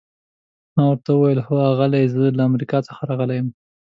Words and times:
ما 0.75 0.83
ورته 0.89 1.09
وویل: 1.13 1.39
هو 1.47 1.55
آغلې، 1.71 2.03
زه 2.13 2.19
له 2.37 2.43
امریکا 2.49 2.77
څخه 2.87 3.01
راغلی 3.09 3.35
یم. 3.39 3.47